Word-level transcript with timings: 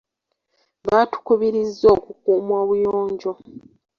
Baatukubirizza 0.85 1.85
okukuuma 1.97 2.53
obuyonjo. 2.63 3.31